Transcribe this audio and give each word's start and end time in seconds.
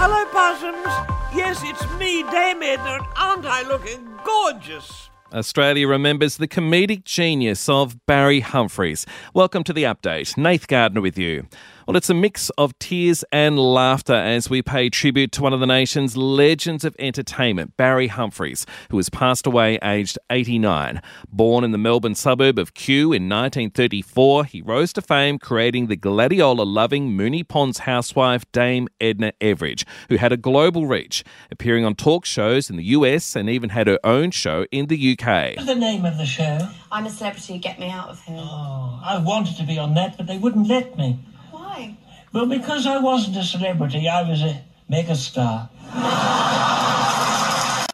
Hello, 0.00 0.24
Possums. 0.32 0.94
Yes, 1.34 1.62
it's 1.64 1.84
me, 1.98 2.22
Dame 2.22 2.62
Edna, 2.62 2.94
and 2.94 3.06
aren't 3.16 3.44
I 3.44 3.62
looking 3.62 4.08
gorgeous? 4.24 5.10
Australia 5.32 5.86
remembers 5.86 6.38
the 6.38 6.48
comedic 6.48 7.04
genius 7.04 7.68
of 7.68 8.06
Barry 8.06 8.40
Humphries. 8.40 9.04
Welcome 9.34 9.62
to 9.64 9.74
the 9.74 9.82
update. 9.82 10.38
Nath 10.38 10.66
Gardner 10.66 11.02
with 11.02 11.18
you. 11.18 11.46
Well, 11.86 11.96
it's 11.96 12.10
a 12.10 12.14
mix 12.14 12.50
of 12.58 12.78
tears 12.78 13.24
and 13.32 13.58
laughter 13.58 14.12
as 14.12 14.50
we 14.50 14.60
pay 14.60 14.90
tribute 14.90 15.32
to 15.32 15.42
one 15.42 15.54
of 15.54 15.60
the 15.60 15.66
nation's 15.66 16.18
legends 16.18 16.84
of 16.84 16.94
entertainment, 16.98 17.78
Barry 17.78 18.08
Humphries, 18.08 18.66
who 18.90 18.98
has 18.98 19.08
passed 19.08 19.46
away 19.46 19.78
aged 19.82 20.18
89. 20.28 21.00
Born 21.32 21.64
in 21.64 21.70
the 21.70 21.78
Melbourne 21.78 22.14
suburb 22.14 22.58
of 22.58 22.74
Kew 22.74 23.14
in 23.14 23.22
1934, 23.22 24.44
he 24.44 24.60
rose 24.60 24.92
to 24.92 25.00
fame 25.00 25.38
creating 25.38 25.86
the 25.86 25.96
gladiola 25.96 26.62
loving 26.62 27.16
Moonee 27.16 27.42
Ponds 27.42 27.78
housewife 27.78 28.44
Dame 28.52 28.88
Edna 29.00 29.32
Everage, 29.40 29.84
who 30.10 30.16
had 30.16 30.30
a 30.30 30.36
global 30.36 30.86
reach, 30.86 31.24
appearing 31.50 31.86
on 31.86 31.94
talk 31.94 32.26
shows 32.26 32.68
in 32.68 32.76
the 32.76 32.84
US 32.84 33.34
and 33.34 33.48
even 33.48 33.70
had 33.70 33.86
her 33.86 33.98
own 34.04 34.30
show 34.30 34.66
in 34.70 34.88
the 34.88 35.12
UK. 35.17 35.17
What's 35.56 35.66
the 35.66 35.74
name 35.74 36.04
of 36.04 36.16
the 36.16 36.26
show? 36.26 36.68
I'm 36.92 37.06
a 37.06 37.10
celebrity, 37.10 37.58
get 37.58 37.80
me 37.80 37.90
out 37.90 38.08
of 38.08 38.22
here. 38.22 38.38
Oh, 38.38 39.00
I 39.04 39.18
wanted 39.18 39.56
to 39.56 39.64
be 39.64 39.78
on 39.78 39.94
that, 39.94 40.16
but 40.16 40.26
they 40.26 40.38
wouldn't 40.38 40.68
let 40.68 40.96
me. 40.96 41.18
Why? 41.50 41.96
Well, 42.32 42.46
because 42.46 42.86
I 42.86 42.98
wasn't 42.98 43.36
a 43.36 43.42
celebrity, 43.42 44.08
I 44.08 44.22
was 44.22 44.42
a 44.42 44.62
megastar. 44.90 45.68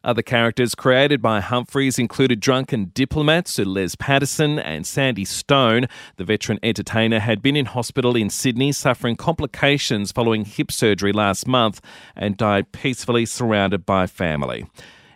Other 0.05 0.21
characters 0.21 0.75
created 0.75 1.23
by 1.23 1.41
Humphries 1.41 1.99
included 1.99 2.41
drunken 2.41 2.91
diplomat 2.93 3.49
Sir 3.49 3.65
Les 3.65 3.95
Patterson 3.95 4.59
and 4.59 4.87
Sandy 4.87 5.25
Stone. 5.25 5.87
The 6.17 6.25
veteran 6.25 6.59
entertainer 6.63 7.21
had 7.21 7.41
been 7.41 7.57
in 7.57 7.65
hospital 7.65 8.15
in 8.15 8.29
Sydney 8.29 8.73
suffering 8.73 9.17
complications 9.17 10.13
following 10.13 10.45
hip 10.45 10.71
surgery 10.71 11.13
last 11.13 11.49
month 11.49 11.81
and 12.15 12.37
died 12.37 12.71
peacefully 12.73 13.25
surrounded 13.25 13.87
by 13.87 14.07
family. 14.07 14.67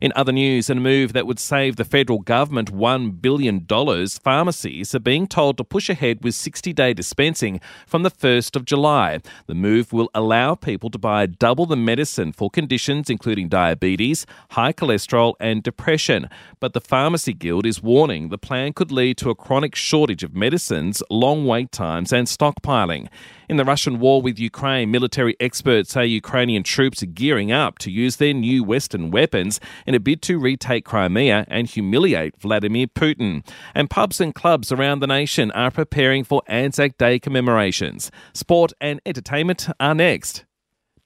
In 0.01 0.13
other 0.15 0.33
news, 0.33 0.71
in 0.71 0.79
a 0.79 0.81
move 0.81 1.13
that 1.13 1.27
would 1.27 1.41
save 1.41 1.77
the 1.77 1.85
federal 1.85 2.21
government 2.21 2.73
$1 2.73 3.21
billion, 3.21 3.67
pharmacies 3.67 4.95
are 4.95 5.01
being 5.01 5.27
told 5.27 5.57
to 5.57 5.65
push 5.65 5.89
ahead 5.91 6.23
with 6.23 6.35
60 6.35 6.73
day 6.73 6.95
dispensing 6.95 7.61
from 7.87 8.05
the 8.05 8.11
1st 8.11 8.55
of 8.55 8.65
July. 8.65 9.21
The 9.47 9.55
move 9.55 9.93
will 9.93 10.09
allow 10.15 10.55
people 10.55 10.91
to 10.91 10.99
buy 10.99 11.27
double 11.27 11.67
the 11.67 11.77
medicine 11.77 12.33
for 12.33 12.49
conditions 12.49 13.11
including 13.11 13.49
diabetes, 13.49 14.25
high 14.51 14.73
cholesterol, 14.73 15.35
and 15.41 15.63
depression. 15.63 16.29
But 16.61 16.75
the 16.75 16.81
Pharmacy 16.81 17.33
Guild 17.33 17.67
is 17.67 17.83
warning 17.83 18.29
the 18.29 18.39
plan 18.39 18.73
could 18.73 18.93
lead 18.93 19.17
to 19.19 19.31
a 19.31 19.35
chronic 19.35 19.75
shortage 19.75 20.23
of 20.23 20.35
medicines, 20.35 21.03
long 21.11 21.47
wait 21.47 21.73
times, 21.73 22.12
and 22.12 22.27
stockpiling. 22.27 23.09
In 23.49 23.57
the 23.57 23.65
Russian 23.65 23.99
war 23.99 24.21
with 24.21 24.39
Ukraine, 24.39 24.91
military 24.91 25.35
experts 25.41 25.93
say 25.93 26.05
Ukrainian 26.05 26.62
troops 26.62 27.03
are 27.03 27.07
gearing 27.07 27.51
up 27.51 27.79
to 27.79 27.91
use 27.91 28.17
their 28.17 28.35
new 28.35 28.62
Western 28.62 29.11
weapons 29.11 29.59
in 29.89 29.94
a 29.94 30.00
bid 30.00 30.20
to 30.20 30.39
retake 30.39 30.84
Crimea 30.84 31.47
and 31.48 31.67
humiliate 31.67 32.39
Vladimir 32.39 32.86
Putin. 32.89 33.42
And 33.75 33.89
pubs 33.89 34.20
and 34.20 34.34
clubs 34.34 34.70
around 34.70 35.00
the 35.00 35.06
nation 35.06 35.50
are 35.53 35.70
preparing 35.70 36.25
for 36.25 36.42
Anzac 36.47 36.98
Day 36.98 37.19
commemorations. 37.19 38.11
Sport 38.34 38.75
and 38.83 39.00
entertainment 39.06 39.66
are 39.81 39.94
next. 39.94 40.44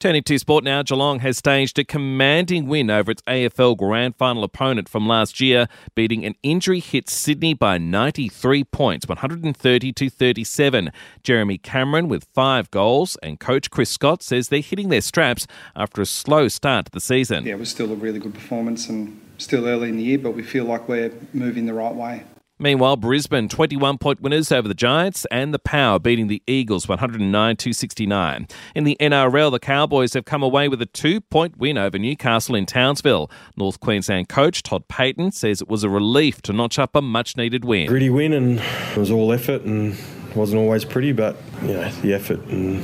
Turning 0.03 0.25
to 0.25 0.37
sport 0.37 0.65
now, 0.65 0.83
Geelong 0.83 1.21
has 1.21 1.39
staged 1.39 1.79
a 1.79 1.85
commanding 1.85 2.67
win 2.67 2.91
over 2.91 3.13
its 3.13 3.23
AFL 3.23 3.77
Grand 3.77 4.17
Final 4.17 4.43
opponent 4.43 4.89
from 4.89 5.07
last 5.07 5.41
year, 5.41 5.69
beating 5.95 6.25
an 6.25 6.35
injury 6.43 6.81
hit 6.81 7.09
Sydney 7.09 7.55
by 7.55 7.79
93 7.79 8.65
points, 8.65 9.07
130 9.07 9.93
to 9.93 10.11
37. 10.11 10.91
Jeremy 11.23 11.57
Cameron 11.57 12.09
with 12.09 12.25
five 12.25 12.69
goals, 12.73 13.17
and 13.23 13.39
coach 13.39 13.71
Chris 13.71 13.91
Scott 13.91 14.25
says 14.25 14.49
they're 14.49 14.59
hitting 14.59 14.89
their 14.89 15.01
straps 15.01 15.47
after 15.77 16.03
a 16.03 16.07
slow 16.07 16.49
start 16.49 16.87
to 16.87 16.91
the 16.91 16.99
season. 16.99 17.47
Yeah, 17.47 17.53
it 17.53 17.61
was 17.61 17.71
still 17.71 17.93
a 17.93 17.95
really 17.95 18.19
good 18.19 18.35
performance 18.35 18.89
and 18.89 19.21
still 19.39 19.69
early 19.69 19.89
in 19.89 19.99
the 19.99 20.03
year, 20.03 20.19
but 20.19 20.33
we 20.33 20.43
feel 20.43 20.65
like 20.65 20.89
we're 20.89 21.13
moving 21.33 21.67
the 21.67 21.75
right 21.75 21.95
way. 21.95 22.25
Meanwhile, 22.63 22.99
Brisbane 22.99 23.49
21 23.49 23.99
point 23.99 24.21
winners 24.21 24.53
over 24.53 24.69
the 24.69 24.75
Giants 24.75 25.27
and 25.33 25.53
the 25.53 25.59
Power 25.59 25.99
beating 25.99 26.29
the 26.29 26.41
Eagles 26.47 26.87
109 26.87 27.57
269. 27.57 28.47
In 28.77 28.85
the 28.85 28.97
NRL, 29.01 29.51
the 29.51 29.59
Cowboys 29.59 30.15
have 30.15 30.25
come 30.25 30.45
away 30.45 30.69
with 30.69 30.81
a 30.81 30.87
two 30.87 31.21
point 31.21 31.59
win 31.59 31.77
over 31.77 31.99
Newcastle 31.99 32.55
in 32.55 32.65
Townsville. 32.65 33.29
North 33.57 33.81
Queensland 33.81 34.29
coach 34.29 34.63
Todd 34.63 34.87
Payten 34.87 35.35
says 35.35 35.61
it 35.61 35.69
was 35.69 35.83
a 35.83 35.91
relief 35.91 36.41
to 36.43 36.53
notch 36.53 36.79
up 36.79 36.95
a 36.95 37.03
much 37.03 37.37
needed 37.37 37.65
win. 37.65 37.89
Gritty 37.89 38.11
win 38.11 38.33
and 38.33 38.61
it 38.61 38.97
was 38.97 39.11
all 39.11 39.33
effort 39.33 39.63
and 39.63 39.97
wasn't 40.37 40.61
always 40.61 40.85
pretty, 40.85 41.11
but 41.11 41.37
you 41.63 41.73
know, 41.73 41.91
the 42.03 42.15
effort 42.15 42.39
and 42.47 42.81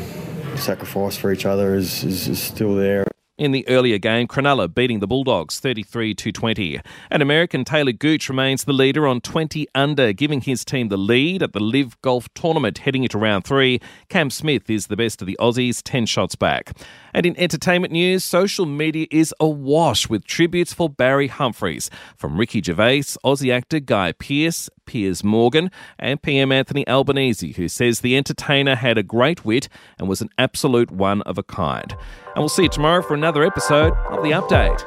sacrifice 0.58 1.16
for 1.16 1.30
each 1.30 1.46
other 1.46 1.76
is, 1.76 2.02
is, 2.02 2.26
is 2.26 2.42
still 2.42 2.74
there. 2.74 3.06
In 3.38 3.52
the 3.52 3.68
earlier 3.68 3.98
game, 3.98 4.26
Cronulla 4.26 4.66
beating 4.66 4.98
the 4.98 5.06
Bulldogs 5.06 5.60
33 5.60 6.12
20. 6.12 6.80
And 7.08 7.22
American 7.22 7.64
Talor 7.64 7.96
Gooch 7.96 8.28
remains 8.28 8.64
the 8.64 8.72
leader 8.72 9.06
on 9.06 9.20
20 9.20 9.68
under, 9.76 10.12
giving 10.12 10.40
his 10.40 10.64
team 10.64 10.88
the 10.88 10.96
lead 10.96 11.44
at 11.44 11.52
the 11.52 11.60
LIV 11.60 12.02
Golf 12.02 12.28
Tournament 12.34 12.78
heading 12.78 13.04
into 13.04 13.16
round 13.16 13.44
three. 13.44 13.80
Cam 14.08 14.30
Smith 14.30 14.68
is 14.68 14.88
the 14.88 14.96
best 14.96 15.22
of 15.22 15.28
the 15.28 15.36
Aussies, 15.38 15.82
10 15.84 16.06
shots 16.06 16.34
back. 16.34 16.76
And 17.14 17.24
in 17.26 17.38
entertainment 17.38 17.92
news, 17.92 18.24
social 18.24 18.66
media 18.66 19.06
is 19.12 19.32
awash 19.38 20.08
with 20.08 20.24
tributes 20.24 20.74
for 20.74 20.90
Barry 20.90 21.28
Humphries, 21.28 21.90
from 22.16 22.38
Ricky 22.38 22.60
Gervais, 22.60 23.14
Aussie 23.24 23.52
actor 23.52 23.78
Guy 23.78 24.10
Pearce, 24.10 24.68
Piers 24.88 25.22
Morgan, 25.22 25.70
and 25.98 26.20
PM 26.20 26.50
Anthony 26.50 26.88
Albanese, 26.88 27.52
who 27.52 27.68
says 27.68 28.00
the 28.00 28.16
entertainer 28.16 28.74
had 28.74 28.98
a 28.98 29.02
great 29.02 29.44
wit 29.44 29.68
and 29.98 30.08
was 30.08 30.22
an 30.22 30.30
absolute 30.38 30.90
one 30.90 31.22
of 31.22 31.36
a 31.38 31.42
kind. 31.42 31.94
And 32.34 32.38
we'll 32.38 32.48
see 32.48 32.64
you 32.64 32.68
tomorrow 32.68 33.02
for 33.02 33.14
another 33.14 33.44
episode 33.44 33.92
of 34.10 34.24
The 34.24 34.30
Update. 34.30 34.82